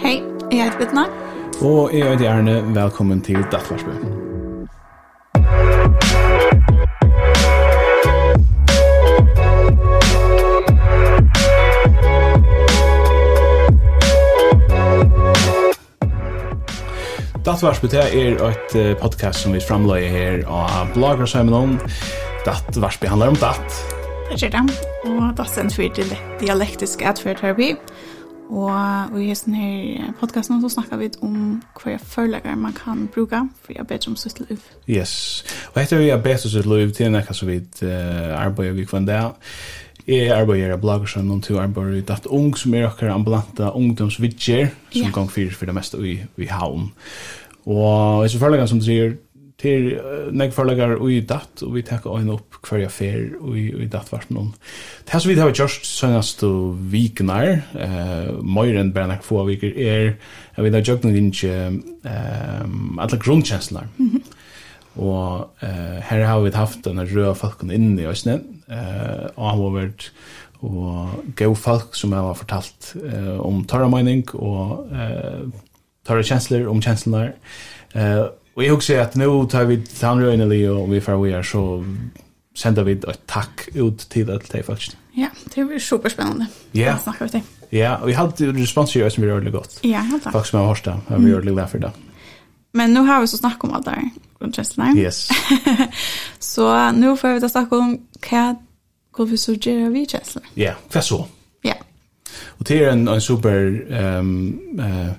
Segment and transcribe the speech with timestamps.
[0.00, 1.02] Hei, jeg heter Betna.
[1.60, 2.52] Og jeg heter Erne.
[2.74, 3.92] Velkommen til Dattvarsbø.
[17.44, 21.76] Dattvarsbø er et podcast som vi framløyer her av Blagersøymenon.
[22.48, 23.82] Dattvarsby handler om datt.
[24.32, 24.80] Det er det.
[25.10, 26.00] Og datt sendt for
[26.40, 27.74] dialektisk atferdterapi.
[28.50, 33.78] Og i hesten her podcasten så snakker vi om hva forlager man kan bruke for
[33.78, 34.64] å bedre om sitt liv.
[34.90, 35.44] Yes.
[35.70, 38.88] Og etter vi har bedre om sitt liv til nekka så vidt uh, arbeider vi
[38.90, 39.20] kvann det.
[40.08, 43.70] Jeg arbeider i blogger som noen til arbeider i Datt Ung som er akkurat ambulanta
[43.76, 45.14] ungdomsvidger som yeah.
[45.14, 46.90] gang fyrir for det meste i, i havn.
[47.70, 49.14] Og hvis vi forlager som du sier
[49.60, 49.90] til
[50.32, 54.38] nek forlegar ui datt, og vi tekka ein opp hverja fer ui, ui datt dattvarten
[54.40, 54.50] om.
[55.04, 59.44] Det her som vi har gjort søgnast og viknar, uh, møyre enn bare nek få
[59.48, 60.14] viker, er
[60.56, 63.88] at vi har gjort noen ikke um, alle grunnkjenslar.
[63.98, 64.36] Mm -hmm.
[64.96, 69.60] Og uh, her har vi haft denne røde falken inne i Øsne, uh, og han
[69.60, 70.12] har vært
[70.62, 75.48] og gau folk som har fortalt uh, om tørre mening og uh,
[76.04, 77.32] tørre kjensler om kjenslene.
[77.94, 78.28] Uh,
[78.60, 81.84] Og jeg husker at nå tar vi Tanröjneli og vi får vi är så
[82.54, 84.96] sender vi et takk ut til det de folkene.
[85.16, 86.46] Ja, det blir superspennende.
[86.74, 86.80] Ja.
[86.80, 87.00] Yeah.
[87.00, 87.42] Snakke ut det.
[87.72, 89.80] Ja, og vi hadde respons responser som vi gjør det godt.
[89.84, 90.32] Ja, helt klart.
[90.32, 91.90] Folk som har hørt det, har vi gjør det glad for det.
[92.74, 94.96] Men nu har vi så snakket om alt det her der, grunntrestene.
[94.96, 95.30] Yes.
[96.52, 98.54] så nu får vi da snakke om hva
[99.12, 100.44] går vi så gjør vi trestene.
[100.56, 101.22] Ja, hva så?
[101.64, 101.78] Ja.
[102.58, 103.72] Og det er en, en super...
[104.20, 105.16] Um, uh,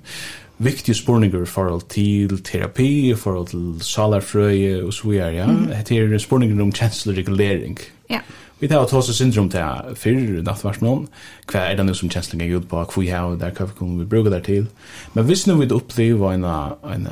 [0.63, 5.45] viktige spurningar forhold til terapi, forhold til salarfrøye og så videre, ja.
[5.45, 5.69] Mm.
[5.71, 7.79] Er spurninger om kjensleregulering.
[8.09, 8.19] Ja.
[8.61, 11.07] Vi tar oss også syndrom til fyrr nattvarsmån.
[11.49, 13.77] Hva er det nå som kjensling er gjort på, hva vi har der, hva vi
[13.77, 14.67] kommer vi bruke der til.
[15.15, 17.07] Men hvis nå vi opplever en, en,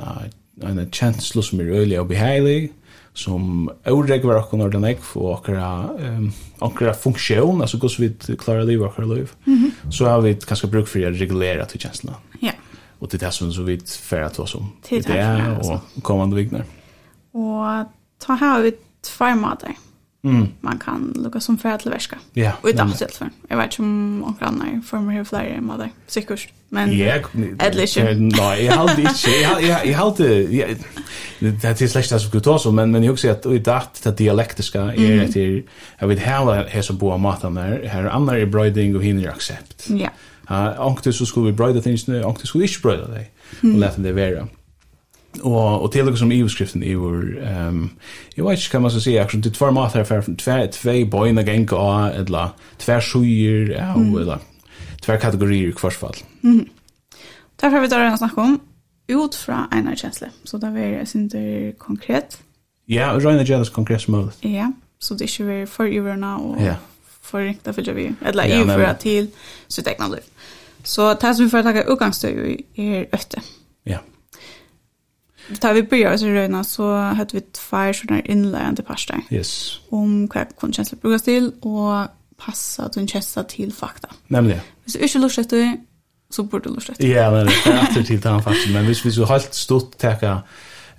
[0.61, 2.69] en kjenslo som er øyelig og behagelig,
[3.17, 8.85] som åregver okken når den er, og okkara um, funksjon, altså hvordan vi klarer livet
[8.85, 9.91] okkara liv, mm -hmm.
[9.91, 12.15] så har vi kanskje bruk for å regulere til kjenslene.
[12.15, 12.28] Mm
[12.99, 14.71] Och det är sånt som vi får att oss om.
[14.89, 16.63] Det är och kommande viknar.
[17.31, 17.91] Och
[18.25, 19.73] ta här vi två månader.
[20.23, 20.47] Mm.
[20.61, 22.17] Man kan lukka som för att verka.
[22.33, 22.51] Ja.
[22.61, 23.29] Och det är helt för.
[23.47, 25.91] Jag vet om några andra former av flyer mother.
[26.07, 26.49] Säkert.
[26.69, 27.13] Men Ja,
[27.59, 29.29] eller Nej, jag hade inte.
[29.29, 30.43] Jag jag hade
[31.39, 34.17] det är släkt som skulle ta så men men jag också att i dart det
[34.17, 35.63] dialektiska är det
[35.99, 39.85] jag vet här här så på maten där här andra är bröding och hinner accept.
[39.89, 40.09] Ja.
[40.49, 43.27] Uh, Onkte så skulle vi brøyda tingene, onkte skulle vi ikke brøyda det,
[43.61, 43.73] mm.
[43.73, 44.47] og lette det være.
[45.43, 47.19] Og, og til og som i beskriften, i vår,
[47.69, 47.83] um,
[48.35, 50.95] jeg vet ikke hva man skal si, akkurat det er tvær mat her, tvær tve
[51.05, 54.15] bøyna genka av, eller tvær suger, ja, mm.
[54.23, 54.41] eller
[55.05, 56.17] tvær kategorier i kvarsfall.
[56.41, 56.65] Mm.
[57.61, 58.59] Derfor vi tar en snakk om,
[59.09, 62.39] ut fra einar kjensle, så det er synder konkret.
[62.89, 64.33] Ja, og røyna kjensle konkret som mulig.
[64.43, 66.75] Ja, så det er ikke vi for ivrna og ja.
[67.05, 69.29] for ringta fylgja vi, eller i for til
[69.69, 70.25] sitt egna liv.
[70.83, 71.83] Så det som vi får takka
[72.47, 73.41] i er øtte.
[73.85, 73.99] Ja.
[75.61, 79.21] Da vi började oss i Røyna så hadde vi tvær sånne innlærende parster.
[79.33, 79.81] Yes.
[79.91, 84.13] Om hva kundkjensler brukes til, og passa at hun kjensler til fakta.
[84.29, 84.61] Nemlig.
[84.83, 85.71] Hvis du ikke lurer etter,
[86.31, 87.07] så burde du lurer etter.
[87.07, 88.73] Ja, men det er alltid til den faktisk.
[88.73, 90.37] Men hvis vi så helt stort takka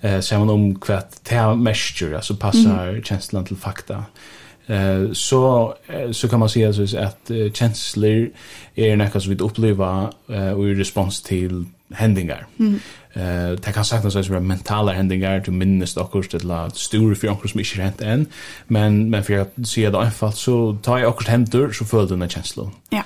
[0.03, 0.99] eh, sammen om hva
[1.29, 3.01] det er mestjer, altså passar mm.
[3.07, 4.03] kjenslen til fakta.
[4.03, 5.73] Ja Eh så
[6.11, 8.29] så kan man säga så att känslor
[8.75, 10.09] är något som vi upplever
[10.55, 12.47] och i respons till händingar.
[12.59, 12.79] Mm.
[13.13, 17.15] Eh det kan sagt något som mentala händingar till minnes och kost till lat stora
[17.15, 18.25] för onkel som inte hänt än
[18.67, 22.29] men men för att se det enkelt så tar jag också händer så följde den
[22.29, 22.71] känslan.
[22.89, 23.03] Ja.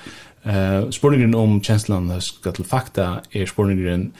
[0.52, 4.12] Eh spårningen om känslan ska till fakta är spårningen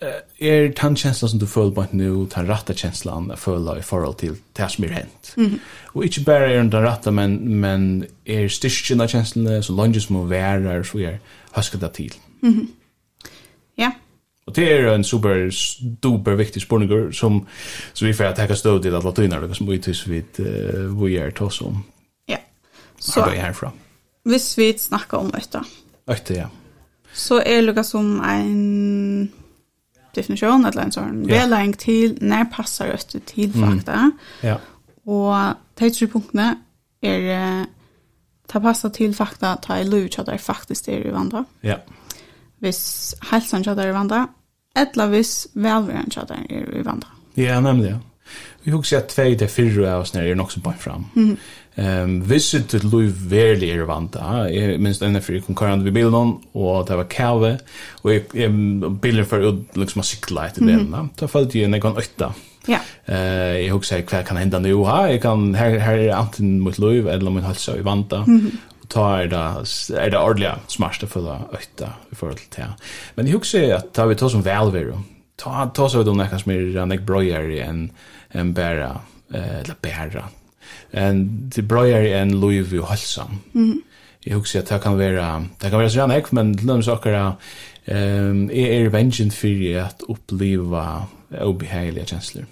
[0.00, 4.16] er den känslan som du føler på nu, den rätta känslan att føla i forhold
[4.18, 5.34] til det som er hent.
[5.36, 5.60] Mm.
[5.94, 10.16] Og ikke bare er den rätta, men, men er styrkjen av kjenslene, så langt som
[10.16, 11.18] å være, så er
[11.52, 12.14] høsket det til.
[13.78, 13.90] Ja.
[14.46, 17.46] Og det er en super, super viktig spurning som,
[17.92, 21.30] som vi får takka støv til at latinar, som vi tys vi, uh, vi er
[21.30, 21.84] tås om.
[22.28, 22.40] Ja.
[22.98, 23.70] Så, herfra.
[24.24, 25.60] hvis vi snakker om øyta.
[26.10, 26.46] Øyta, ja.
[27.12, 29.32] Så er det lukka som en
[30.14, 31.34] definition eller en sån ja.
[31.34, 33.92] väläng till när passar öst till fakta.
[33.92, 34.12] Mm.
[34.40, 34.58] Ja.
[35.04, 36.56] Och de tre punkterna
[37.00, 37.66] är
[38.46, 41.44] ta passa till fakta, ta i lur så där faktiskt är det vandra.
[41.60, 41.76] Ja.
[42.58, 44.28] Vis hälsan så där vandra,
[44.74, 47.08] eller vis välvärden så där är det vandra.
[47.34, 47.98] Ja, nämligen
[48.64, 51.06] vi husker at tvei til fyrre av oss nere er nok som bare fram.
[51.14, 51.32] Mm.
[51.80, 56.34] Um, Visse til Louis verlig er vant da, jeg minst enda fyrir konkurrent ved bilen,
[56.52, 57.52] og det var kave,
[58.02, 58.52] og jeg, jeg,
[59.00, 60.70] bilen for å liksom å sykla etter mm.
[60.70, 62.32] delen da, da falt jeg nek øtta.
[62.68, 62.82] Ja.
[63.08, 66.76] Eh, jeg husker hva kan henda nu, ha, jeg kan, her, her er anten mot
[66.82, 69.42] Louis, eller mot halsa i vant da, mm ta er det,
[69.94, 72.70] er det ordelig smart å følge øtta i forhold til det.
[73.16, 74.96] Men jeg husker at da vi tar som velveru,
[75.40, 77.84] ta, ta så vi da nekka som er nek brøyere enn
[78.30, 79.00] en bära
[79.32, 80.24] eller bära.
[80.90, 83.38] En det bröjer en Louis Vuitton halsam.
[83.54, 83.82] Mm.
[84.20, 87.34] Jag husar att det kan vara det kan vara så här men löms saker
[87.84, 91.06] ehm är er vengeance för att uppleva
[91.40, 92.44] obehagliga känslor.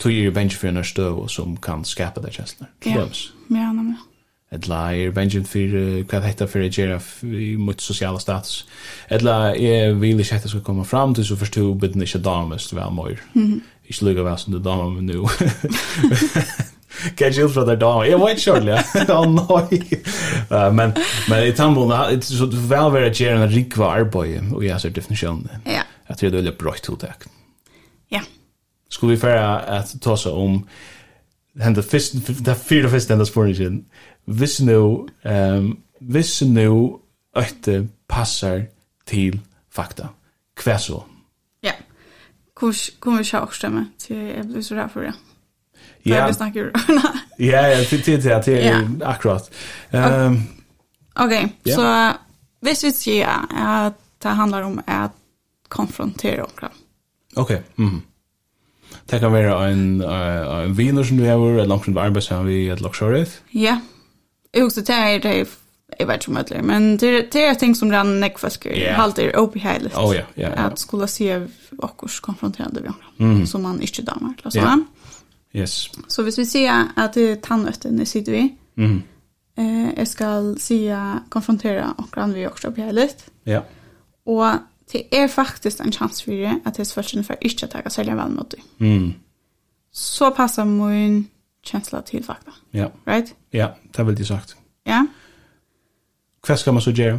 [0.00, 2.68] Så är revenge för en stöv som kan skapa det känslor.
[2.84, 3.32] Löms.
[3.48, 3.96] Ja, nämligen.
[4.48, 7.00] Etla er bensin fyrir hvað hetta fyrir að gera
[7.36, 8.62] i mot sosiala status.
[9.12, 12.94] Etla er vil ikke hetta skal koma fram til så forstå bidden ikke damest vel
[12.96, 13.20] møyr.
[13.88, 15.28] Ikke lykke hva som du damer med nå.
[17.16, 18.04] Kan ikke utfra der damer.
[18.04, 18.82] Jeg vet ikke, ja.
[19.18, 19.78] Å nei.
[20.74, 20.94] Men,
[21.30, 25.62] men i tannbånden, så du vel være gjerne en rikva arbeid, og jeg ser definisjonen.
[25.66, 25.84] Ja.
[26.08, 27.28] Jeg tror det er veldig bra tiltak.
[28.12, 28.22] Ja.
[28.90, 29.44] Skulle vi fære
[29.78, 30.62] at ta seg om
[31.62, 33.82] henda fyrst, det er og fyrst henda spørningen.
[34.38, 34.80] Hvis nå,
[35.24, 35.70] um,
[36.00, 36.72] hvis nå
[37.38, 38.66] øyte passer
[39.08, 39.38] til
[39.72, 40.10] fakta,
[40.64, 41.04] hva så?
[41.04, 41.17] Ja
[42.58, 45.14] kommer vi ikke også med til jeg blir så redd for det.
[46.06, 46.14] Ja.
[46.14, 46.70] Jeg blir snakker
[47.50, 49.50] Ja, ja, til til til til akkurat.
[49.94, 50.42] Ehm
[51.18, 52.12] Okej, så
[52.60, 55.10] hvis vi sier at det handlar om att
[55.68, 56.68] konfrontera okra.
[57.36, 57.62] Okej.
[57.76, 58.02] Mhm.
[59.10, 62.46] Det kan være en, en viner som du har, eller noen som du arbeider sammen
[62.46, 63.42] med et laksjøret.
[63.54, 63.80] Ja.
[64.54, 65.48] Jeg husker det er det
[65.98, 69.00] jag vet inte om det men det är ting som redan näck för yeah.
[69.00, 69.78] halt är uppe här.
[69.94, 70.48] Oh ja, ja.
[70.48, 71.46] Att skulle se
[71.78, 73.46] och konfronterande vi andra mm.
[73.46, 74.62] som man inte damer Ja.
[74.62, 74.78] Yeah.
[75.52, 75.90] Yes.
[76.06, 78.56] Så hvis vi ser att det är tandötten nu sitter vi.
[78.76, 79.02] Mm.
[79.56, 80.96] Eh jag ska se
[81.28, 83.08] konfrontera och kan vi också uppe här.
[83.44, 83.64] Ja.
[84.24, 84.46] Och
[84.92, 88.14] det är faktiskt en chans for det at det svårt för inte att ta sälja
[88.14, 88.84] väl mot det.
[88.84, 89.12] Mm.
[89.92, 91.26] Så passar min
[91.62, 92.52] känsla till fakta.
[92.70, 92.90] Ja.
[93.04, 93.34] Right?
[93.50, 94.56] Ja, det vill veldig sagt.
[94.84, 95.06] Ja.
[96.46, 97.18] Hva skal man så gjøre?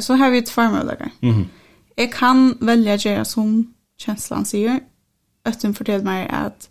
[0.00, 1.10] Så har vi et formøylager.
[1.22, 1.44] Mm -hmm.
[1.98, 3.66] Jeg kan velge å gjøre som
[4.00, 4.78] kjenslan sier.
[5.46, 6.68] Øtten forteller meg at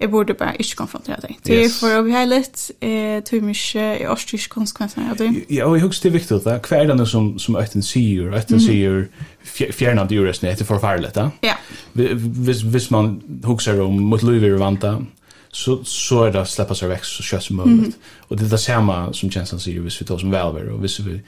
[0.00, 1.36] jeg burde bare ikke konfrontere deg.
[1.46, 5.28] Det er for å bli litt, jeg tror ikke jeg orsker ikke konsekvenser av det.
[5.50, 6.56] Ja, og jeg husker det er viktig, da.
[6.58, 8.60] hva er det som, som øyten sier, øtten mm.
[8.60, 9.06] sier
[9.72, 11.28] fjernet det er forferdelig, da?
[11.42, 11.54] Ja.
[11.94, 14.88] Hvis, hvis man husker om mot liv og vant,
[15.54, 17.78] så så är det släppa sig väck så kött som möjligt.
[17.78, 17.92] Mm.
[18.18, 21.00] Och det är det samma som känslan säger hvis vi tar som välver och hvis
[21.00, 21.20] vi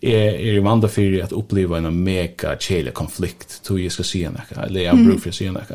[0.00, 4.30] är er, i vanda för att uppleva en mega chela konflikt tror jag ska se
[4.30, 5.70] något eller jag brukar se något.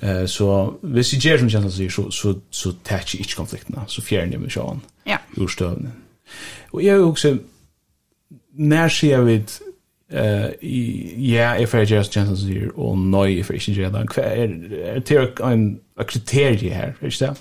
[0.00, 4.02] Eh så hvis vi ger som känslan säger så så så touch each konflikterna så
[4.02, 4.80] fjärnar vi sjön.
[5.04, 5.18] Ja.
[5.36, 5.92] Ur Urstövnen.
[6.70, 7.36] Och jag också
[8.52, 9.44] när ser vi
[10.12, 10.50] Eh
[11.32, 15.80] ja, if I just chances here or no if I should then kvar ter ein
[15.98, 17.36] kriterie her, er det?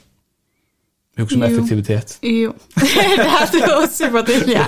[1.18, 2.20] Hur som effektivitet.
[2.22, 2.54] Jo.
[3.18, 4.48] det har du också på det.
[4.52, 4.66] Ja.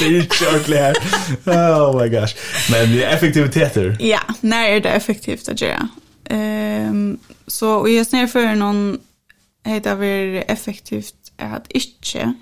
[0.00, 0.94] Det er ikke ordentlig her.
[1.46, 2.34] Oh my gosh.
[2.70, 3.96] Men effektiviteter.
[4.00, 5.88] Ja, när är det effektivt att göra?
[6.30, 8.98] Ehm så och just när för någon
[9.64, 12.34] heter vi effektivt att inte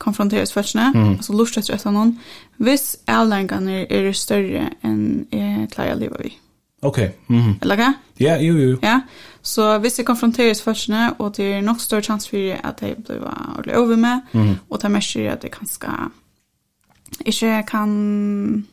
[0.00, 1.08] konfronteres först mm.
[1.16, 2.14] altså lort etter etter noen,
[2.56, 6.32] hvis avlæringene er større enn jeg klarer å leve i.
[6.82, 6.98] Ok.
[7.28, 7.58] Mm.
[7.62, 7.90] Eller hva?
[8.20, 8.78] Ja, jo, jo.
[8.82, 9.00] Ja,
[9.42, 13.20] så hvis jeg konfronteres när og det er nok større chans for at jeg blir
[13.20, 14.54] ordentlig over med, mm.
[14.70, 15.90] og det er mest at jeg kanskje
[17.26, 18.66] ikke kan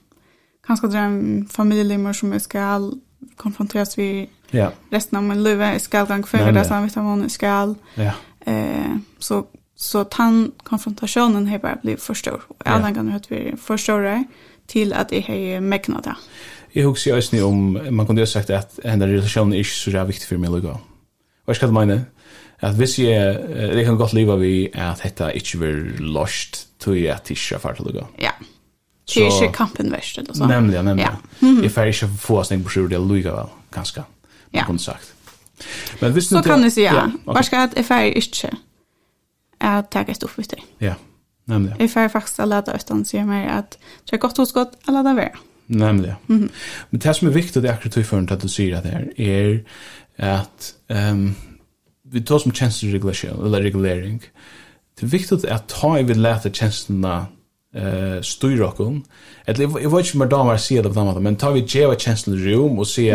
[0.67, 2.91] kanskje dra en familielimmer som jeg skal
[3.37, 4.69] konfronteres vi ja.
[4.93, 7.75] resten av min liv, jeg skal gang før, yeah, det er sånn, jeg skal,
[8.45, 9.43] eh, så
[9.77, 12.41] Så den konfrontationen har bara blivit för stor.
[12.47, 14.23] Och Og alla gånger har vi för stora
[14.67, 16.15] till att det har mäknat det.
[16.75, 19.91] Jeg husker jo også om, man kunne jo sagt at denne relasjonen er ikke så
[19.97, 20.73] er viktig for meg å gå.
[21.45, 22.05] Hva skal du mene?
[22.61, 23.37] At hvis jeg,
[23.73, 27.55] det kan godt leve vi at dette ikke blir lost tror jeg at det ikke
[27.55, 28.05] er ferdig å gå.
[28.21, 28.31] Ja.
[29.07, 30.17] Det er inte kampen värst.
[30.17, 30.47] eller så.
[30.47, 31.03] Nemlig, nemlig.
[31.03, 31.15] Ja.
[31.39, 31.63] Mm -hmm.
[31.63, 33.99] Jeg får ikke få oss en brosjur, det er lykke vel, ganske.
[33.99, 34.65] Man ja.
[34.65, 35.13] kunne sagt.
[36.01, 36.95] Men hvis så kan du säga, ja.
[36.95, 37.43] ja okay.
[37.43, 38.57] ska skal jeg ferdig ikke?
[39.59, 40.85] är att ta upp ut det.
[40.85, 40.93] Ja.
[41.45, 41.77] Nämligen.
[41.79, 43.77] Jag får faktiskt alla där utan ser mer att
[44.09, 45.29] det är gott hos gott alla där vara.
[45.65, 46.15] Nämligen.
[46.29, 46.49] Mm.
[46.89, 49.21] Men det som er viktigt det är akkurat för at du säger at det här
[49.21, 49.63] är
[50.17, 51.35] att ehm
[52.11, 54.21] vi tar som tjänster regulation eller regulering.
[54.99, 57.25] Det er viktigt at ta i vid lete tjenestene
[57.75, 58.81] uh, styr och
[59.45, 61.95] eller jag vet inte mer damer sier det på den måten, men tar vi geva
[61.95, 63.11] tjänsten rum och se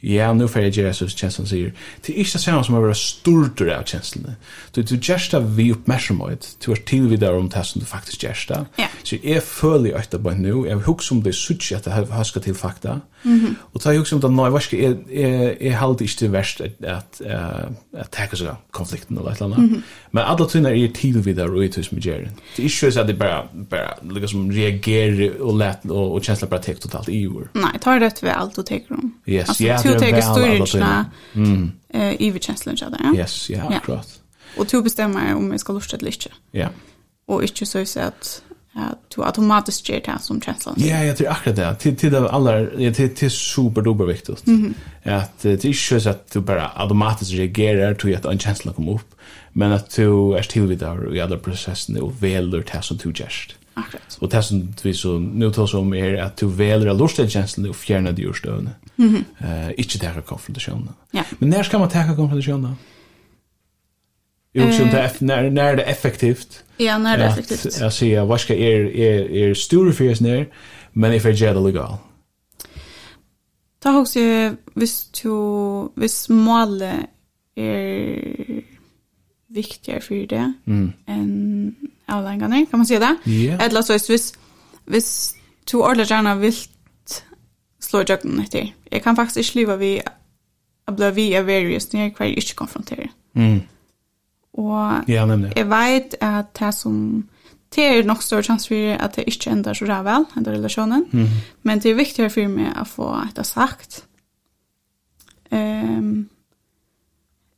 [0.00, 1.72] Ja, nu får jag göra så känslan säger.
[2.06, 4.32] Det är inte samma som att vara stortur av känslan.
[4.70, 6.56] Du du just av vi uppmärksamhet.
[6.64, 8.66] Du är till vid där om det som du faktiskt görs där.
[9.02, 10.48] Så jag följer efter på nu.
[10.48, 13.00] Jag hugger om det sucha att det har ska till fakta.
[13.58, 16.60] Och tar jag också om det nej, vad ska jag är är halt inte värst
[16.60, 17.20] att att
[17.98, 19.58] att ta konflikten eller något annat.
[20.16, 22.28] Men alla tunnar är till vid där och i tus med Jerry.
[22.56, 26.48] Det är ju så att det bara bara liksom reagerar och lätt och och känsla
[26.48, 27.48] bara täckt totalt i år.
[27.52, 29.14] Nej, tar rätt väl allt och tar dem.
[29.26, 31.04] Yes, ja, det är väl alla tunnar.
[31.34, 31.72] Mm.
[31.88, 33.16] Eh i vid känslan så där.
[33.16, 34.20] Yes, ja, akkurat.
[34.56, 36.30] Och du bestämmer om jag ska lusta eller inte.
[36.50, 36.68] Ja.
[37.26, 38.42] Och inte så så att
[38.74, 40.74] att du automatiskt ger det som känslan.
[40.78, 41.74] Ja, jag tror akkurat det.
[41.74, 44.44] Till till alla till till super dubbel viktigt.
[45.02, 48.92] Att det är ju så att du bara automatiskt reagerar till att en känsla kommer
[48.92, 49.14] upp
[49.56, 53.56] men at du er tillvidare i alle prosessene og veler det som du gärst.
[53.76, 54.18] Akkurat.
[54.20, 57.76] Og det som vi så nu tar som er at du veler av lusta og
[57.76, 59.24] fjerner de det Mm -hmm.
[59.46, 60.22] uh, ikke det här.
[61.14, 61.24] Ja.
[61.38, 62.76] Men når skal man täcka konfrontationen?
[64.54, 66.64] Jo, så det er, når, når er det effektivt.
[66.78, 67.80] Ja, när det är effektivt.
[67.80, 70.46] Jag sier, hva skal er, er, er store för oss när
[70.92, 71.96] men if I get det legal.
[73.82, 77.06] Ta hus ju hvis du hvis målet
[77.56, 78.62] er
[79.56, 80.92] viktigare för det mm.
[81.06, 81.74] än
[82.06, 83.30] avlängarna, kan man säga det?
[83.30, 83.64] Yeah.
[83.64, 84.32] Eller så är det
[84.86, 85.34] hvis
[85.66, 86.54] to ordelig gjerne vil
[87.80, 88.72] slå i døgnet etter.
[88.92, 89.92] Jeg kan faktisk ikke leve vi
[90.86, 93.08] å bli vi av various når jeg hver ikke konfronterer.
[93.34, 93.62] Mm.
[94.56, 95.52] Og ja, nemlig.
[95.56, 97.26] jeg vet at det som
[97.74, 101.26] det er nok større chans for at det ikke ender så rævel, ender relasjonen, mm.
[101.62, 104.04] men det er viktigere for meg å få etter sagt.
[105.50, 106.28] Um,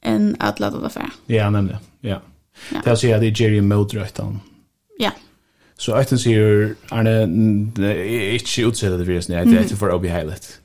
[0.09, 1.03] än att ladda det för.
[1.27, 1.81] Ja, nämligen.
[2.01, 2.21] Ja.
[2.71, 2.81] ja.
[2.85, 4.41] Det här säger jag det är Jerry Modröjtan.
[4.99, 5.11] Ja.
[5.77, 7.23] Så att den säger Arne,
[8.35, 10.61] inte utsättet det virus, nej, det är för bli Heilet.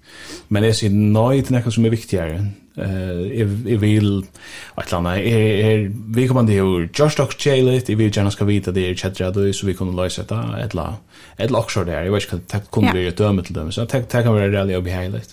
[0.47, 2.47] Men jag säger nej till något som är viktigare.
[2.77, 3.37] Eh,
[3.71, 4.25] jag vill
[4.75, 8.71] att landa är vi kommer det hur Josh Doc Chalet, vi vill gärna ska vita
[8.71, 10.95] det är chatta då så vi kunde lösa det ett la.
[11.37, 12.03] Ett lock short där.
[12.03, 13.71] Jag vet inte kunde vi döma till dem.
[13.71, 15.29] Så det tack kan vara det Obi Heilet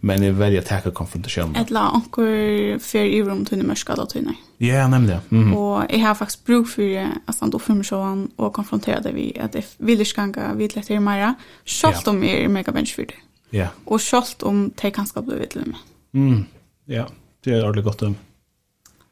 [0.00, 1.56] men är väldigt attacka konfrontation.
[1.56, 4.34] Ett la onkel för i rum tunna mörska då tunna.
[4.56, 5.16] Ja, nemlig.
[5.30, 5.56] Mm.
[5.56, 9.12] Och jag har faktiskt bruk för att stanna upp för mig sjön och konfrontera det
[9.12, 11.00] vi att det vill skanga vid lätt mer.
[11.00, 11.34] mera.
[11.64, 13.14] Schalt om er mega bench för det.
[13.50, 13.66] Ja.
[13.84, 15.74] Och schalt om te kanske blir vid dem.
[16.14, 16.44] Mm.
[16.84, 17.08] Ja,
[17.44, 18.16] det är ordentligt gott om.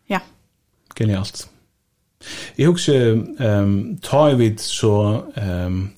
[0.06, 0.20] Ja.
[0.98, 1.50] Genialt.
[2.56, 5.90] Jag husker ehm um, tar vid så ehm um,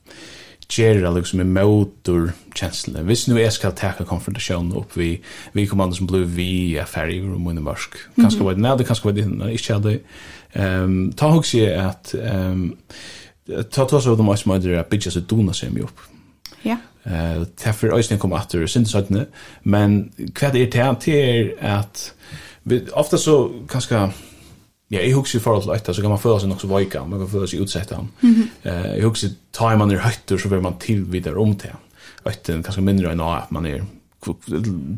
[0.68, 3.02] gera liksom en motor känsla.
[3.02, 5.22] Visst nu är ska ta konfrontation upp vi
[5.52, 7.90] vi kommer som blue vi är färg och mun marsk.
[8.16, 9.98] Kanske vad när det kanske vad det inte hade
[10.52, 12.76] ehm ta hooks ju att ehm
[13.70, 16.00] ta ta så de måste man det bitches att dona sig mig upp.
[16.62, 16.76] Ja.
[17.02, 19.10] Eh därför ösnen kommer åter syns att
[19.62, 22.14] men kvad är det här till att
[22.92, 24.10] ofta så kanske
[24.90, 27.04] Ja, jeg husker i forhold til etter, så kan man føle seg nok så veika,
[27.04, 28.06] man kan føle seg utsett av.
[28.22, 28.48] Mm -hmm.
[28.64, 31.80] uh, jeg husker, tar man er høytter, så vil man tilvidere om til han.
[32.26, 33.80] er kanskje mindre enn at man er,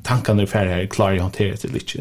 [0.05, 1.97] tankene er ferdig her, klarer å håndtere det litt.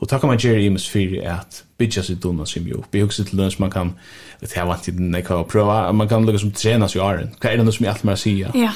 [0.00, 2.84] Og takk om man gjør i mest fyr er at bytja seg dunna som jo.
[2.92, 3.94] Jeg husker til lønns man kan,
[4.40, 7.04] det er vant til den jeg kan prøve, man kan lukke som trena seg i
[7.04, 7.34] åren.
[7.40, 8.34] Hva er det noe som jeg alltid må si?
[8.54, 8.72] Ja.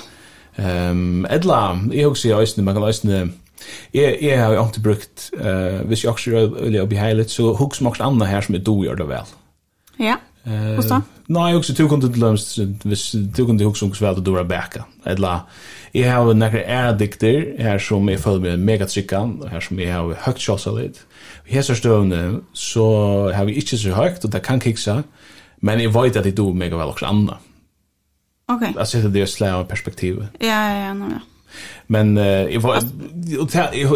[0.58, 3.20] Um, edla, jeg husker i øyne, man kan øyne,
[3.94, 7.52] Jeg, jeg har jo ikke brukt, uh, hvis jeg også er å bli heilet, så
[7.58, 9.34] hos også andre her som er do gjør det vel.
[10.00, 10.88] Ja, hvordan?
[10.88, 11.02] da?
[11.32, 13.04] Nei, jeg også, du kunne til lømst, hvis
[13.36, 14.84] du kunne til hos maks vel, du er bæka.
[15.06, 15.46] Eller,
[15.94, 19.92] jeg har jo nekker æredikter her som jeg føler meg mega trykkan, her som jeg
[19.92, 21.00] har høyt kjølsalit.
[21.46, 22.86] I hese støvne, så
[23.34, 25.02] har vi ikke så høyt, og det kan kiksa,
[25.62, 27.38] men jeg vet at jeg do mega vel også andre.
[28.48, 28.62] Ok.
[28.62, 30.28] Jeg Altså, det i slag av perspektivet.
[30.40, 31.20] Ja, ja, ja, ja.
[31.86, 32.82] Men eh jag var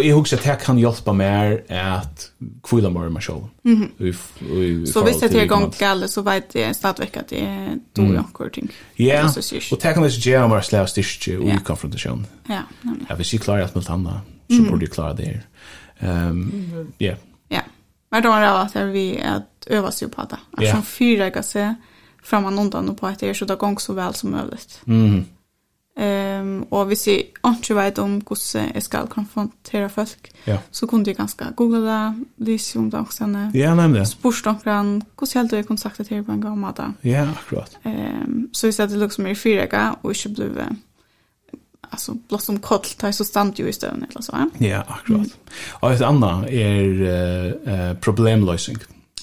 [0.03, 2.31] jag husar att jag kan hjälpa mer att
[2.63, 3.49] kvilla mer med showen.
[3.63, 4.87] Mhm.
[4.87, 8.25] Så visst att jag gång gall så vet jag stadigt att det är mm.
[8.35, 8.69] jag ting.
[8.95, 9.33] Ja.
[9.73, 12.27] Och ta kan det ge mer slash dish i konfrontation.
[12.49, 12.61] Ja.
[13.09, 15.41] Ja, vi ser klart att med tanda så borde klara det.
[15.99, 17.15] Ehm ja.
[17.49, 17.61] Ja.
[18.11, 20.39] Men då är det att vi att öva sig på det.
[20.51, 21.75] Att som fyra kan se
[22.23, 24.81] framan undan och på att det är så där gång så väl som möjligt.
[24.85, 25.25] Mhm.
[25.99, 30.33] Ehm um, och vi ser inte vet om hur jag ska konfrontera folk.
[30.45, 30.59] Ja.
[30.71, 33.25] Så kunde jag ganska googla det, läsa om det också.
[33.55, 34.07] Ja, nämligen.
[34.07, 35.57] Spurst om hur jag hade
[36.05, 37.79] till på en gång med Ja, akkurat.
[37.83, 40.63] Ehm um, så vi ser att det liksom är fyra gånger och inte blev
[41.81, 44.33] alltså blott som koll tar så stant ju i stövn eller så.
[44.33, 45.19] Ja, ja akkurat.
[45.19, 45.31] Mm.
[45.71, 48.77] Och ett annat är uh, problemlösning.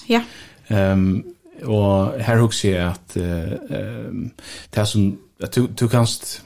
[0.06, 0.20] Ja.
[0.66, 1.24] Ehm um,
[1.62, 4.30] och här också är att uh, um,
[4.70, 5.18] det som
[5.52, 6.42] du, du kanst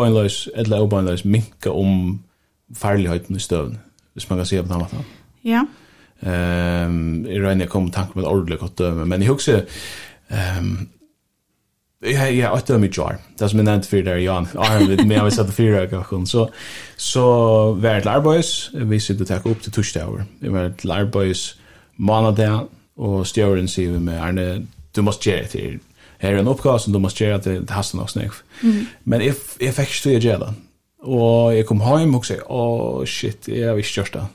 [0.00, 2.20] beinløs, eller obeinløs, minka om
[2.76, 3.78] farligheten i støvn,
[4.14, 5.04] hvis man kan si det på den måten.
[5.44, 5.64] Ja.
[6.22, 9.62] Ehm, jeg regner jeg kom med tanken med ordentlig godt døme, men jeg husker,
[10.30, 10.88] ehm,
[12.02, 13.18] Ja, ja, åtta med jar.
[13.38, 14.48] Det som jag nämnde för där, Jan.
[14.54, 16.26] Arm vid mig, jag vill sätta fyra ökakon.
[16.26, 16.50] Så,
[16.96, 17.22] så
[17.72, 20.24] var det lärbois, vi sitter och tackar upp till torsdagar.
[20.38, 21.56] Det var det lärbois
[21.96, 24.66] månadag, og stjøren sier vi med Arne,
[24.96, 25.80] du måste gjøre det
[26.20, 28.30] här en uppgåva som du måste göra till, det hasten och snygg.
[29.02, 30.54] Men if if fick styr att göra
[31.02, 34.26] Och jag kom hem och sa, oh, shit, jag visste just det.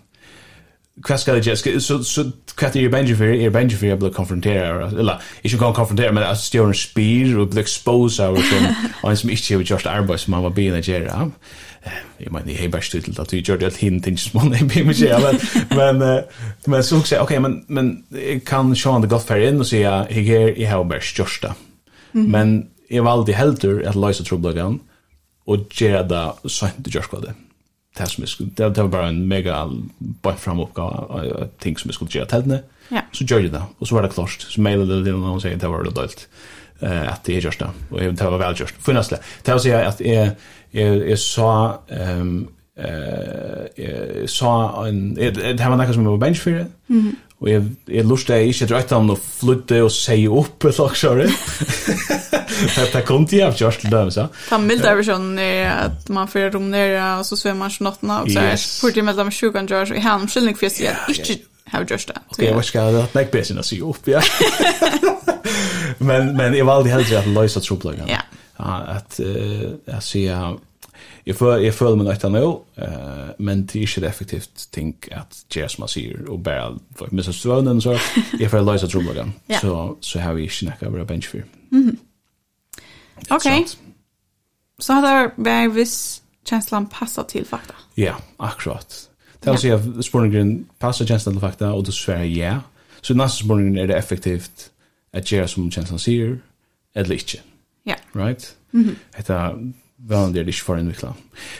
[1.09, 1.79] Vad ska jag göra?
[1.79, 4.99] Så, så kvart är jag bänge för, är bänge för jag blir konfronterad.
[4.99, 8.37] Eller, inte kan konfrontera, men att stå en spyr och bli exposed av
[9.03, 11.31] en som inte har gjort arbete som man var bina att göra.
[12.17, 14.53] Jag menar, jag har bara styrt till att vi gjorde ett hint inte som man
[14.53, 15.33] är bina att göra.
[15.69, 16.23] Men,
[16.65, 19.67] men så också, okej, okay, men, men jag kan se det gott för in och
[19.67, 20.07] säga,
[20.57, 21.53] jag har bara gjort det.
[22.15, 22.31] Mm -hmm.
[22.31, 24.79] Men jeg var valde heldur at løysa troblagan
[25.47, 27.33] og gjøre det sønt i kjørskvade.
[27.97, 29.67] Det, som jeg skulle, det, det var bara en mega
[30.21, 32.61] bara fram oppgave ting som jag skulle göra teltene.
[32.91, 33.01] Ja.
[33.13, 34.41] Så gör jag det, Och så var det klart.
[34.49, 36.27] Så mailade det någon och säger att det var det dåligt.
[36.79, 39.51] eh att det är just det och även det var väl just funnast det Det
[39.51, 40.31] att säga att är
[40.71, 44.47] är så ehm eh så
[44.87, 46.67] en det var något som var bench för det
[47.45, 50.95] Og jeg, jeg lurte jeg ikke drøyte om å flytte og seie opp et lag,
[50.97, 51.29] sorry.
[52.95, 54.29] Det kom til jeg av kjørst til dem, så.
[54.47, 58.21] Den milde versjonen er at man får rom nere, og så svever man ikke nattene,
[58.23, 60.95] og så er spurt med mellom sjukan kjørst, og jeg har en skyldning for jeg
[60.95, 61.37] at ikke
[61.73, 62.21] har gjort det.
[62.31, 64.23] Ok, jeg vet ikke, jeg har hatt meg å opp, ja.
[66.09, 68.09] Men, men jeg valgte heller at løse troplagene.
[68.09, 68.21] Ja.
[68.59, 69.19] At, at,
[69.87, 70.03] at,
[71.27, 75.45] jag för jag följer mig inte nu eh men det är ju effektivt tänk att
[75.55, 77.31] just man ser och bara för Mr.
[77.31, 77.97] Swan så
[78.39, 81.97] jag för Lisa Trumlogan så så har vi ju snacka över bench för mhm
[83.29, 83.65] okej
[84.79, 90.65] så har det var viss känslan passar till fakta ja akkurat Det vill säga spårningen
[90.79, 92.61] passar känslan till fakta och då svär jag ja.
[93.01, 94.71] Så nästa spårningen är det effektivt
[95.13, 96.39] att göra som känslan säger
[96.93, 97.37] eller inte.
[97.83, 97.95] Ja.
[98.13, 98.55] Right?
[98.73, 98.95] Mm -hmm.
[99.13, 99.59] Hetta
[99.99, 101.13] vanligt er det inte ikke en vikla.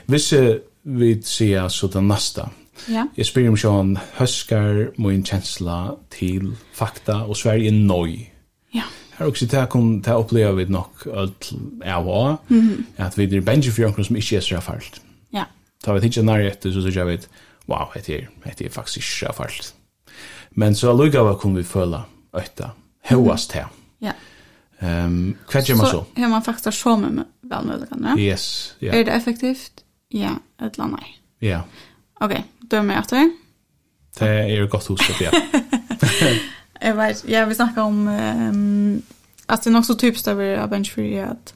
[0.05, 0.33] Hvis
[0.83, 2.49] vi ser så den nästa.
[2.87, 3.07] ja.
[3.15, 8.33] Jag spyr om sånn, höskar min känsla till fakta, och Sverige är nöj.
[8.71, 8.83] Ja.
[9.17, 11.53] Her också det kom til å oppleve vi nok alt
[11.85, 13.05] av og mm -hmm.
[13.05, 15.01] at vi är bensje för noen som inte är så fælt.
[15.29, 15.45] Ja.
[15.83, 17.29] Ta vi ikke när etter, så sier jag vet,
[17.65, 19.73] wow, det är, det är faktiskt ikke så fælt.
[20.51, 22.69] Men så lukket vi kunne vi føle øyta,
[23.03, 23.65] høyast her.
[24.01, 24.07] Ja.
[24.07, 24.34] Mm -hmm.
[24.79, 26.05] Ehm vad gör man så?
[26.15, 28.19] Hur man faktiskt så med välmöjligheten.
[28.19, 28.85] Yes, ja.
[28.85, 28.99] Yeah.
[28.99, 29.71] Är det effektivt?
[30.09, 30.29] Ja,
[30.61, 31.21] ett land nej.
[31.51, 31.61] Ja.
[32.19, 33.31] Okej, då är jag efter.
[34.19, 35.31] Det är ju gott hus ja.
[36.81, 39.01] Jag vet, jag vill snacka om um,
[39.45, 41.53] att det är så typiskt över bench free att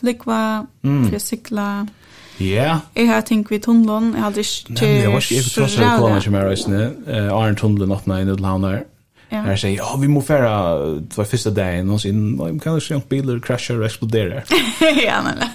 [0.00, 1.10] flickva, mm.
[1.10, 1.88] för cykla.
[2.36, 2.44] Ja.
[2.44, 2.78] Yeah.
[2.94, 4.84] Jag har tänkt vid tunneln, jag hade inte...
[4.84, 7.04] Nej, jag var inte, jag tror att jag kommer till mig resten.
[7.32, 8.84] Arne tunneln öppnade i Nudelhavn där.
[9.32, 9.40] Ja.
[9.40, 10.78] Här säger, ja, vi måste färra
[11.14, 14.44] två första dagen och sen, nej, kan ju se om bilar kraschar och exploderar.
[14.80, 15.48] ja, men.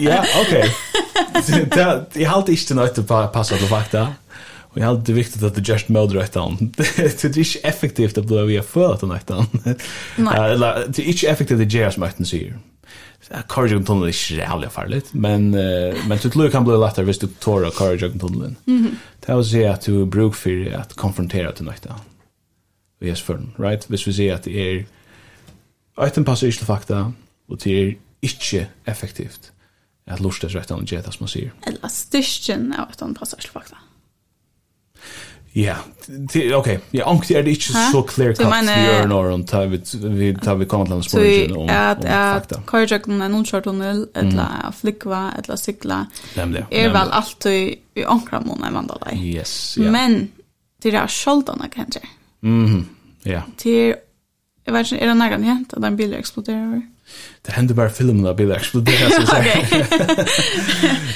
[0.00, 0.74] ja, okej.
[1.70, 4.08] Det jag har alltid inte något att passa på fakta.
[4.56, 6.72] Och jag har alltid viktigt att det just mode rätt on.
[6.76, 9.46] Det är inte effektivt att bli för att något an.
[10.16, 12.58] Eller det är inte effektivt att göra som ökten säger.
[13.48, 17.18] Courage and Tunnel är jävla farligt, men uh, men till tror kan bli lättare hvis
[17.18, 18.54] du tar Courage and Tunnel.
[19.20, 22.02] Det är att säga att du bruk för att konfrontera till något annat
[23.04, 23.86] i hesføren, right?
[23.88, 24.84] Hvis vi ser at det er
[25.94, 27.04] Øyten passer ikke til fakta,
[27.48, 29.52] og det er ikke effektivt
[30.06, 31.52] at lustes rett og gjør som man sier.
[31.66, 33.78] Eller styrken av at han passer til fakta.
[35.54, 35.76] Ja,
[36.56, 36.68] ok.
[36.90, 40.32] Ja, ankt er det ikke så clear cut vi gjør når han tar vi, vi,
[40.34, 42.58] tar vi kommer til en spørsmål om, om fakta.
[42.58, 44.74] At kajøkken er noen kjørtunnel, eller mm.
[44.80, 46.00] flikva, eller sikla,
[46.34, 49.14] er vel alltid i ankra måned i mandalai.
[49.14, 49.94] Yes, ja.
[49.94, 50.24] Men
[50.82, 52.12] det er sjaldan jeg kan gjøre.
[52.44, 52.82] Mhm,
[53.24, 53.40] Ja.
[53.56, 53.94] Til,
[54.66, 56.82] jeg vet ikke, er det nærmere hent at en bil eksploderer?
[57.46, 59.36] Det händer bara filmen där bilar exploderar så så.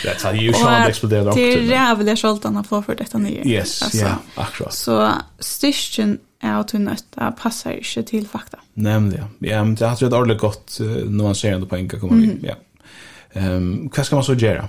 [0.08, 1.34] That's how you shall explode that.
[1.34, 3.44] Det är jävla skjoltan att få för detta nya.
[3.44, 4.74] Yes, ja, akkurat.
[4.74, 8.58] Så stitchen är att nötta passar ju till fakta.
[8.74, 9.24] Nämligen.
[9.38, 12.38] Ja, men det har varit ordentligt gott när man ser det på enka kommer vi.
[12.42, 12.54] Ja.
[13.32, 14.68] Ehm, vad ska man så göra?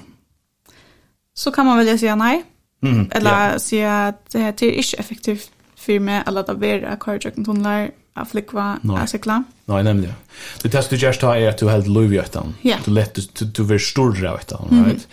[1.34, 2.44] Så kan man väl säga nej.
[2.84, 5.52] Mm, eller säga att det är inte effektivt
[5.90, 9.44] för mig att låta vara karjök tunnlar av flickva av cykla.
[9.66, 10.16] Nej, nämligen.
[10.62, 12.54] Det test du just har är att du helt lov i utan.
[12.86, 15.08] Du lätt du du vill större av utan, right?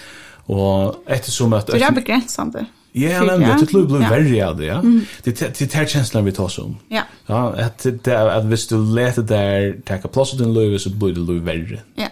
[0.48, 2.66] Och eftersom att Det är begränsande.
[2.92, 4.82] Ja, men det är blir blev värre av det, ja.
[5.22, 6.76] Det det tar känslan vi tar som.
[6.88, 7.02] Ja.
[7.26, 11.20] Ja, att det att visst du lätt där ta plats den lov så blir det
[11.20, 11.80] lov värre.
[11.94, 12.08] Ja.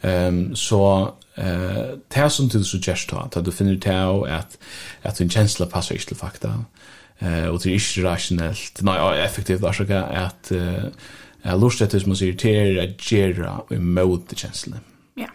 [0.00, 4.58] Ehm så eh det som du suggest att du finner det att
[5.02, 6.64] att en känsla passar inte till fakta
[7.18, 10.52] eh och det är inte rationellt nej effektivt där så kan att
[11.42, 14.80] eh lust att som man säger till att gera emot det känslan.
[15.14, 15.28] Ja.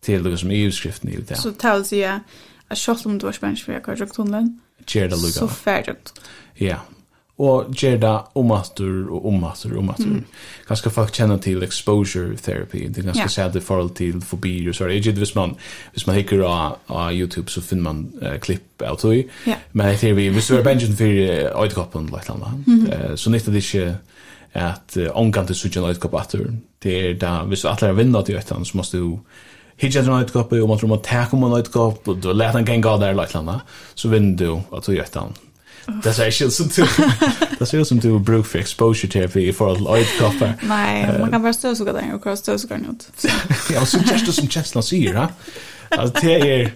[0.00, 1.34] Till det som EU-skriften i det.
[1.34, 2.20] Så tals jag
[2.68, 4.60] att själv om du har spänst för jag kan jag tunneln.
[4.86, 5.32] Gera lugga.
[5.32, 6.20] Så färdigt.
[6.54, 6.76] Ja,
[7.40, 10.10] og gjør det omaster og omaster og omaster.
[10.20, 10.24] Mm.
[10.68, 13.32] Ganske folk kjenner til exposure therapy, det er ganske yeah.
[13.32, 14.92] sædig forhold til fobier og sånt.
[14.92, 15.56] Ikke hvis man,
[15.94, 19.16] hvis man hikker av, av YouTube så finner man uh, klipp av tog,
[19.48, 19.64] yeah.
[19.72, 22.92] men jeg tror vi, hvis du er bengen for uh, øydekoppen eller et eller annet,
[22.92, 23.90] uh, så nytter det ikke
[24.60, 26.48] at uh, omgang til suttjen øydekopp atter.
[26.82, 29.18] Det er da, hvis du atler vinner til øydekoppen, så måste du
[29.80, 32.68] hitja til øydekopp, og man tror man tek om en øydekopp, og du let han
[32.68, 35.46] ganga der, eller et eller annet, så vinner du at du gjør et
[36.04, 36.86] Det ser ju som du.
[37.58, 40.54] Det ser ut som du bruk for exposure therapy forhold til light kaffe.
[40.68, 43.24] Nej, man kan bare stå den og och kosta så ut.
[43.70, 45.26] Ja, så just det som Chesla sier va?
[45.90, 46.70] Altså, det er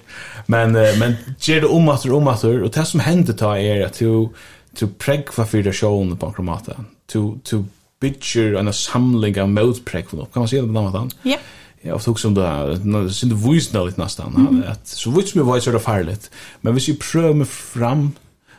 [0.46, 4.00] men men gjør det om att om att och det som hender tar er at
[4.00, 4.28] du
[4.80, 6.74] du prägva för det showen på måte.
[7.12, 7.64] Du du
[8.00, 10.08] bitcher en samling av motpräg.
[10.10, 11.10] Kan man si det på något måten?
[11.22, 11.38] Ja.
[11.82, 14.64] Ja, Jag tog som det här, synd det visna lite nästan.
[14.68, 16.30] Att, så visst som jag var så det farligt.
[16.60, 18.12] Men hvis vi prövar fram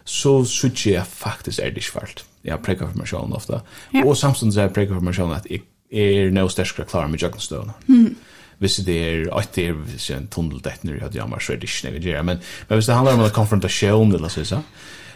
[0.05, 2.25] så synes jeg faktisk er det ikke fælt.
[2.45, 3.59] Jeg har prekket for meg selv ofte.
[3.93, 4.05] Ja.
[4.05, 7.19] Og samtidig er jeg prekket for meg selv at jeg er noe sterskere klar med
[7.19, 7.73] jøgnestøvene.
[7.87, 8.15] Mm.
[8.59, 11.39] Hvis det er at det er hvis jeg er en tunneldett når jeg hadde jammer,
[11.39, 12.21] så er det ikke noe gjør.
[12.21, 14.63] Men, men hvis det handler om en konfrontasjon, eller så sånn,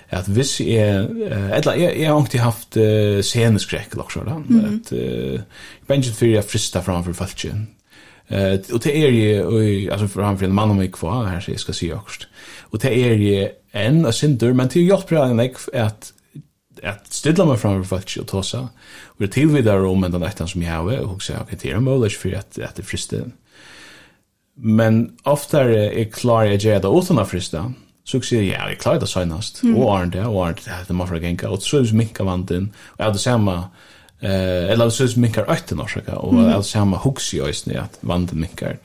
[0.10, 4.38] at hvis jeg, eller jeg, jeg har alltid haft uh, sceneskrekk, eller også, da.
[4.42, 4.64] Mm.
[4.66, 7.68] At, uh, jeg bensjet for jeg frister framfor falskjen.
[8.30, 9.62] Uh, og det er jo,
[9.94, 12.26] altså framfor en mann om jeg kvar, her så jeg skal si akkurat.
[12.72, 16.14] Og det er jo enn a sindur, men til hjelp bra enn ekv at
[16.86, 20.64] at stilla meg framfor folk og tåsa, og det tilvidar om enn den ettan som
[20.64, 23.26] jeg har, og hugsa, ok, det er mulig for at, at det frister.
[24.56, 27.66] Men ofta er jeg klar jeg gjør det utan å frista,
[28.08, 30.98] så jeg sier, ja, jeg klarer det søgnast, og arnt det, og arnt det, det
[30.98, 33.60] må fra genka, og så er det minka vantin, og er det samme,
[34.24, 37.78] eh, eller så er det minkar øyten orsaka, og er det samme hugsi i øysni
[37.80, 38.80] at vantin minkar,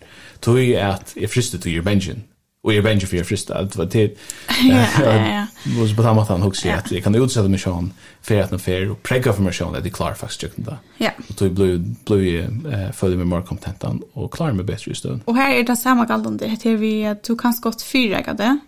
[0.44, 2.26] tog jeg at jeg frister til your bensin,
[2.64, 4.05] och jag vänjer för fristad vad det
[4.62, 5.46] ja ja ja
[5.88, 9.03] så på samma han också att jag kan utsätta mig sjön för att någon och
[9.03, 12.38] präga för mig sjön att det klarar faktiskt jag inte ja och då blir blir
[12.72, 15.77] eh följer mig mer content och klarar mig bättre just då och här är det
[15.77, 18.59] samma galdan det heter vi att du kan skott fyra det,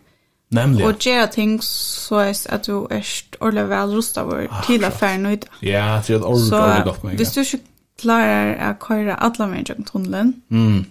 [0.48, 0.90] Nämligen.
[0.90, 3.06] Och göra ting så är att du är
[3.40, 5.48] ordentligt väl rustad vår ah, till affären och idag.
[5.60, 7.12] Ja, det är ordentligt gott med.
[7.12, 7.58] Så, hvis du inte
[8.00, 10.84] klarar att köra alla med i tunneln, mm.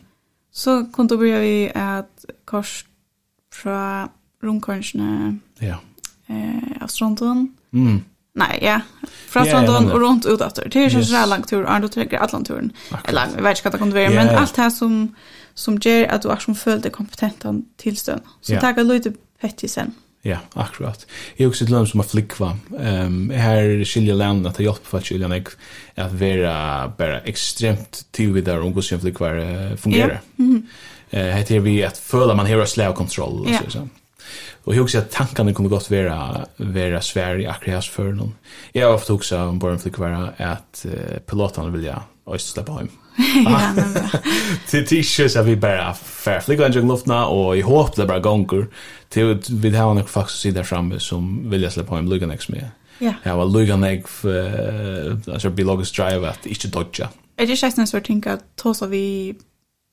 [0.52, 2.86] så kan du börja vi att kors
[3.56, 4.10] fra
[4.44, 5.80] rundkorsene ja.
[6.28, 7.48] eh, av Stronton.
[7.72, 8.04] Mm.
[8.36, 8.82] Nei, ja.
[9.32, 10.68] Fra yeah, Stronton og rundt ut etter.
[10.68, 11.12] Det er ikke yes.
[11.14, 12.72] så lang tur, og du trenger alle Atlanturen.
[13.08, 14.16] Eller, jeg vet ikke hva det kan være, ja.
[14.18, 14.98] men alt det som,
[15.56, 18.34] som gjør at du er som føler deg kompetent til tilstånd.
[18.42, 18.64] Så ja.
[18.64, 19.96] takk er Løyde Pettisen.
[20.26, 21.06] Ja, akkurat.
[21.38, 22.56] Jeg er også et land som har flikva.
[22.74, 25.52] Um, her skiljer landene til hjelp for at skiljer meg
[26.02, 26.56] at være
[26.98, 29.32] bare ekstremt tilvidere om hvordan flikva
[29.78, 30.18] fungerer.
[30.18, 30.44] Ja.
[30.44, 30.64] Mm -hmm
[31.10, 33.88] eh heter vi att föla man har slav kontroll och så så.
[34.64, 38.34] Och jag också att tankarna kunde gott vara vara i akkurat för någon.
[38.72, 42.72] Jag har ofta också om bara flick vara att uh, pilotarna vill jag och släppa
[42.72, 42.90] hem.
[43.46, 44.10] Ja, men bra.
[44.72, 48.20] Det är så vi bara fair flick och jag luftna och i hopp det bara
[48.20, 48.68] gånger
[49.10, 52.70] till vi har några faktiskt sidor framme som vill jag släppa hem Lugan next med.
[53.00, 53.14] Ja.
[53.24, 57.02] Ja, var Lugan för alltså biologisk drive att inte dodge.
[57.36, 59.36] det just nästan så tänker att tosa vi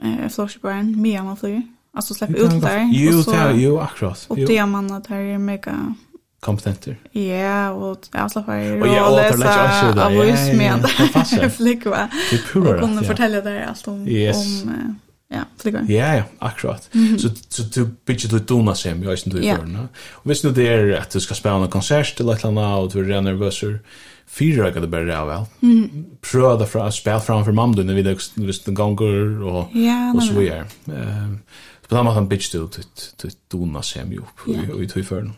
[0.02, 1.62] eh Flashburn Mia man flyr.
[1.94, 2.90] Alltså släppa ut där.
[2.92, 4.26] Jo, så, jo, akkurat.
[4.28, 5.94] Och det man att det är mega
[6.40, 6.96] kompetenter.
[7.12, 11.96] Ja, och jag släpper ju och läsa av oss med flickor.
[12.32, 14.62] Och kunde fortälla där allt om, yes.
[14.64, 14.96] om
[15.34, 15.80] Ja, flickva.
[15.88, 16.90] Ja, ja, akkurat.
[17.18, 19.88] Så så du bitch du tona sem jag inte du för, förna.
[20.12, 22.92] Och visst nu det är att du ska spela en konsert eller ett annat och
[23.04, 23.64] du är nervös
[24.32, 25.44] fyra kan bara det väl.
[25.62, 26.04] Mm.
[26.30, 28.02] Pröva det från spel framför mamma när vi
[28.34, 30.66] visst den gånger och ja, och så vidare.
[30.86, 31.38] Ehm
[31.92, 32.68] på samma sätt bitch till
[33.16, 35.30] till dona sem ju upp och i två för.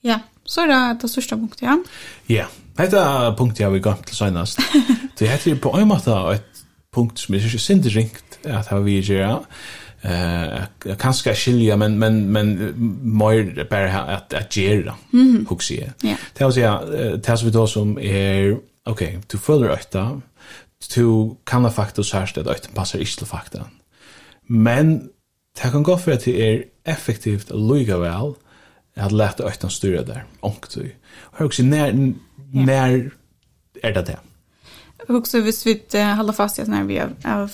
[0.00, 1.82] Ja, så är det det största punktet, ja.
[2.26, 4.58] Ja, detta punkt jag vill gå till senast.
[5.18, 9.44] Det heter på en måte ett punkt som är synd ringt att ha vi gör
[10.02, 15.88] eh uh, kanske skilja men men men mer bara att att göra mm hooks ju.
[16.32, 16.80] Det vill säga
[17.16, 20.20] det som vi då som är okej, to further åtta
[20.88, 23.66] to kanna faktus här att åtta passar inte till fakta.
[24.46, 25.08] Men
[25.62, 28.34] det kan gå för att det är effektivt att lyga väl
[28.96, 30.24] att lätta åtta styra där.
[30.40, 30.76] och Onkt.
[31.36, 32.14] Hur också när
[32.52, 33.10] när
[33.82, 34.18] är det det?
[35.08, 37.52] Också hvis vi uh, holder fast i at när vi av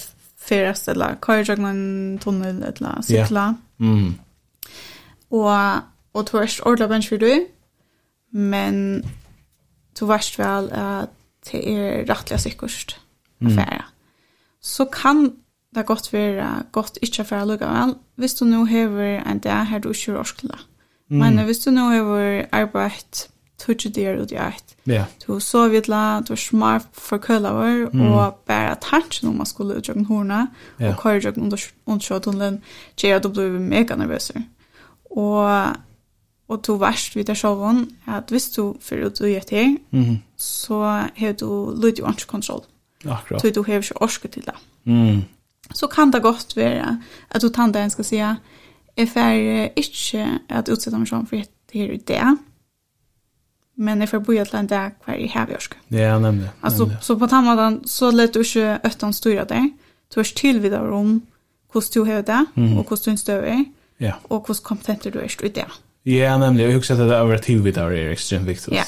[0.49, 3.55] färdast eller köra en tunnel eller cykla.
[3.81, 3.93] Yeah.
[3.93, 4.15] Mm.
[5.29, 5.83] Och
[6.13, 7.49] och du är ordla bench för du.
[8.31, 9.05] Men
[9.99, 11.11] du varst väl att
[11.51, 12.97] det är rättliga säkert
[13.41, 13.73] affära.
[13.73, 13.83] Mm.
[14.61, 15.37] Så kan
[15.75, 17.95] det gott vara gott inte affära lugga väl.
[18.15, 20.59] Visst du nu har en dag här du kör orskla.
[21.11, 21.35] Mm.
[21.35, 24.75] Men visst du nu har arbetat tutsi dyr ut i eit.
[24.87, 25.05] Ja.
[25.25, 28.01] Du sov i la, du var smart for kølaver, mm.
[28.07, 30.47] og bare tanken om man skulle utjøkken horna,
[30.79, 30.93] ja.
[30.93, 32.63] og køyrjøkken under, undersjøtunnelen,
[32.97, 34.41] gjør at du blir mega nervøser.
[35.11, 35.77] Og,
[36.49, 40.19] og du varst vidt deg sjåvån, at hvis du fyrir ut i et her, mm.
[40.37, 40.83] så
[41.17, 42.63] har du lyd jo ordentlig kontroll.
[43.05, 43.41] Akkurat.
[43.41, 44.55] Så du har ikke orske til det.
[44.85, 45.23] Mm.
[45.75, 46.99] Så kan det godt være
[47.31, 51.77] at du tante en skal si, jeg får ikke at utsette meg sånn for det
[51.77, 52.39] her i det,
[53.79, 55.77] men jeg får bo i et land der hver i hevjørsk.
[55.95, 56.51] Ja, nemlig.
[56.63, 57.03] Altså, nemlig.
[57.07, 59.73] Så på den måten, så lett du ikke øtten styre deg.
[60.15, 61.21] Du er tilvidere om
[61.73, 62.79] hvordan du har det, mm.
[62.79, 63.65] og hvordan du støver,
[64.01, 64.17] ja.
[64.29, 65.69] og hvordan kompetenter du er i det.
[66.09, 66.65] Ja, nemlig.
[66.65, 68.73] Jeg husker at det å være tilvidere er ekstremt viktig.
[68.73, 68.87] Ja.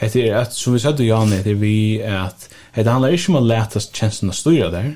[0.00, 3.34] Det er at, som vi sa til Jan, det er vi at det handler ikke
[3.34, 4.94] om å lete tjenesten å styre der,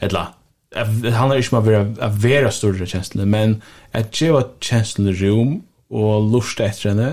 [0.00, 0.32] eller
[0.70, 3.58] det handler ikke om å være, å være større tjenesten, men
[3.92, 5.56] at det var tjenesten rom
[5.90, 7.10] og lust etter henne,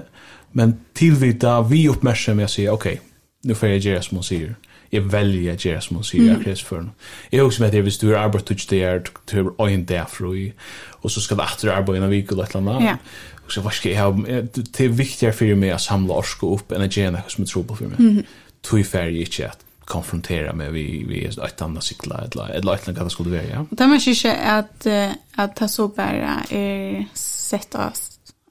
[0.52, 3.06] Men tillvita vi uppmärksam jag säger okej, okay,
[3.42, 4.56] nu får jag göra som hon säger.
[4.90, 6.40] Jag väljer att göra som hon säger mm.
[6.40, 6.90] akkurat för
[7.30, 10.52] Jag också med det hvis du är arbetet det är till en dag fru
[11.02, 12.84] och så ska du efter arbeta en vecka eller ett annat.
[12.84, 12.98] Ja.
[13.46, 16.82] Och så vad ska jag det är viktigare för mig att samla orska upp än
[16.82, 17.96] att göra något som är trubbel för mig.
[18.00, 18.24] Mm.
[18.62, 22.88] Tui färg inte att konfrontera med vi vi är ett annat cykla eller eller ett
[22.88, 23.66] annat skulle vara ja.
[23.70, 24.88] Det man inte att
[25.36, 27.78] att ta så bara är sätta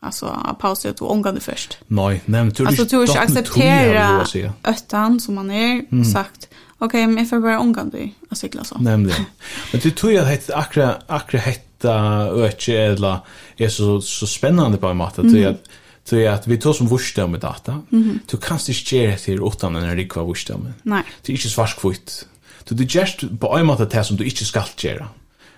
[0.01, 1.79] alltså pausa ut och det först.
[1.87, 4.27] Nej, nej, tror Alltså tror jag acceptera
[4.65, 6.05] öttan som man är mm.
[6.05, 6.49] sagt.
[6.79, 8.79] Okej, okay, men jag får bara ångande och cykla så.
[8.79, 9.25] Nämligen.
[9.73, 11.95] Men du tror jag att akra akra hetta
[12.29, 13.19] öche eller
[13.57, 15.35] är så så spännande på en matta mm.
[15.35, 15.57] tror jag
[16.05, 17.83] Så är att vi tar som vursta om data.
[17.93, 20.69] Mm Du kan inte göra det här utan den rikva vursta om.
[20.83, 21.03] Nej.
[21.23, 22.27] Det är inte svarskvitt.
[22.65, 25.09] Du det just på en måte det som du inte ska göra.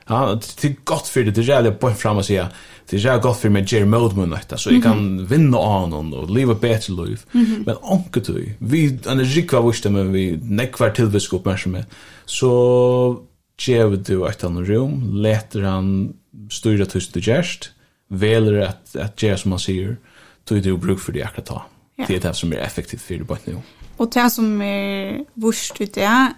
[0.08, 1.30] Ja, det är gott för det.
[1.30, 2.48] Det är jävligt bort fram och säga.
[2.90, 4.56] Det är jävligt gott för mig Jerry Moldman detta.
[4.56, 7.20] Så jag kan vinna av honom och leva bättre liv.
[7.66, 8.54] Men anker du.
[8.58, 11.86] Vi, en är rikva vursdag men vi nekvar tillvisk uppmärksamhet.
[12.24, 13.20] Så
[13.60, 15.14] ger du ett annat rum.
[15.14, 16.12] Läter han
[16.50, 17.70] styra tills du gärst.
[18.08, 19.96] Väler att, att göra som han säger.
[20.44, 21.62] Då är det bruk för det akkurat ta.
[22.06, 23.56] Det är det som är effektivt för det bara nu.
[23.96, 26.32] Och det som är vurst ut det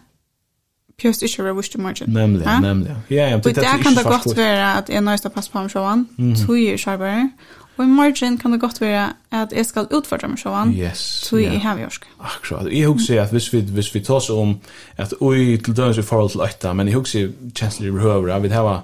[1.02, 2.12] behövs inte vara vurst i morgon.
[2.12, 2.90] Nämligen, nemlig.
[3.08, 5.70] Ja, ja, det där kan det gott vara att jag nöjst att passa på mig
[5.70, 6.06] sjåan,
[6.46, 7.30] tog jag skarpare.
[7.80, 11.40] Og i morgen kan det godt være at jeg skal utfordre meg sånn, yes, tog
[11.40, 11.62] jeg yeah.
[11.64, 12.04] har vi orsk.
[12.20, 12.68] Akkurat.
[12.68, 14.58] Jeg husker at hvis vi, hvis vi tar oss om
[15.00, 18.42] at oi til døgns i forhold til øyta, men jeg husker kjensler i behøver, at
[18.42, 18.82] vi har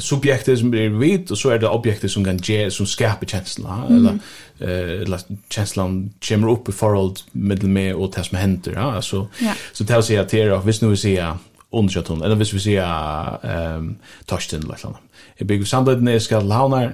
[0.00, 3.80] subjektet som blir vit og så er det objektet som kan gjøre, som skaper kjensla,
[3.82, 3.96] mm.
[3.96, 4.20] eller,
[4.60, 8.78] eh, eller kjenslan kommer opp i forhold mellom meg og det som hender.
[8.78, 9.00] Ja?
[9.04, 9.56] Så, ja.
[9.72, 11.36] så det å si at det er, hvis nu vi sier
[11.74, 13.96] undersøtt eller hvis vi sier um,
[14.30, 15.00] Torsten eller noe.
[15.40, 16.92] Jeg bygger samtidig når jeg skal launar,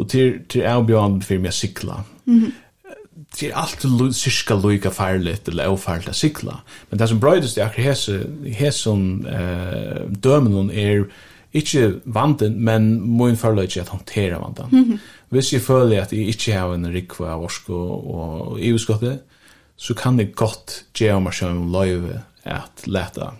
[0.00, 2.00] og til, til jeg bjørn for meg sikla.
[2.24, 2.52] Mm
[3.40, 6.60] det er alltid cirka loika farligt eller ofarligt att cykla.
[6.90, 10.02] Men det som brøydest i akkurat hese, hese som eh,
[10.72, 11.04] er
[11.52, 14.68] Ikke vanten, men min føler ikke at håndtere vanten.
[14.72, 14.98] Mm -hmm.
[15.28, 17.74] Hvis jeg føler at jeg ikke har en rikva av orsko
[18.14, 19.20] og EU-skottet,
[19.76, 23.32] så kan det godt gjøre meg selv om løyve at leta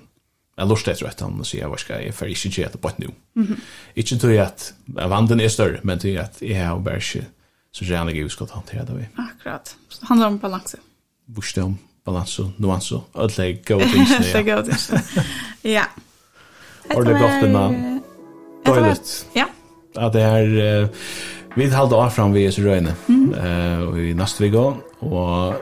[0.58, 2.88] Jeg lort etter etter han og sier, hva skal jeg, for ikke gjøre det på
[2.88, 3.06] et nå.
[3.34, 3.60] Mm -hmm.
[3.96, 7.26] Ikke til at vanten er større, men til at jeg har bare ikke
[7.72, 9.06] så gjerne EU-skottet håndtere det vi.
[9.18, 9.76] Akkurat.
[9.88, 10.76] Så det handler om balanse.
[11.26, 14.06] Vurste om balanse, nuanse, alle gode ting.
[14.34, 15.24] Alle gode ting.
[15.64, 15.84] Ja.
[16.90, 18.01] Ordentlig godt en navn.
[18.66, 19.26] Dåligt.
[19.34, 19.44] Ja.
[19.96, 20.88] At det er uh,
[21.56, 22.94] vi halda av fram vi er så röjne.
[23.36, 24.44] Eh och i nästa
[25.02, 25.54] og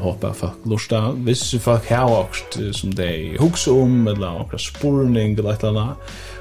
[0.00, 1.00] håper at folk lusta.
[1.16, 5.96] Hvis folk här också som de hooks om eller några spurning eller et eller annet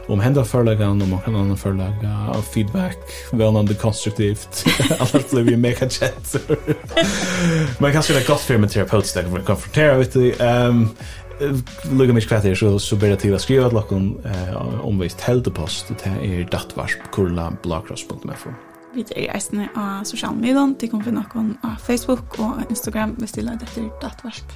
[0.07, 2.97] Om hända förlagan och man kan annan förlaga feedback
[3.31, 4.65] välnande konstruktivt.
[4.99, 6.35] Annars blir vi mega chat.
[7.79, 10.33] Man kan se det gott för med terapeut där konfrontera vet du.
[10.33, 10.89] Ehm
[11.91, 16.11] lukka mig kvættir så så ber til at skriva at lokum eh omvist heldepost det
[16.11, 18.49] er dattvarsp kurla blogcross.info
[18.95, 23.31] Vi er eisne av sosiale medier, de kan finne noen av Facebook og Instagram hvis
[23.31, 24.51] de lader etter dattvarsp.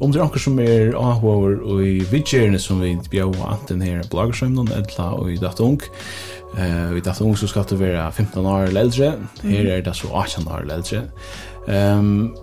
[0.00, 4.02] Om det er noen som er avhåver og i vidtjerne som vi bjør anten her
[4.02, 5.80] i bloggerskjømnen, edla og i datung,
[6.54, 9.12] Uh, I datung så skal det være 15 år eller eldre.
[9.42, 11.02] Her er det så 18 år eller eldre.
[11.98, 12.36] Um,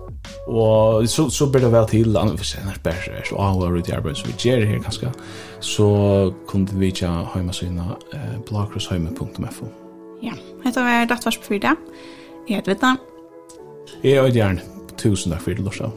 [0.46, 3.90] Og så, så blir det vel til, annet for senere bare er så avhåret ut
[3.90, 5.12] i arbeid som vi gjør her ganske,
[5.62, 5.88] så
[6.50, 9.70] kunne vi ikke ha hjemme syna eh, blakrosheime.fo.
[10.22, 11.76] Ja, dette var Dattvars på 4.
[12.48, 12.96] Jeg heter Vittna.
[14.02, 14.62] Jeg er Øydjern.
[14.98, 15.90] Tusen takk for det, Lorsa.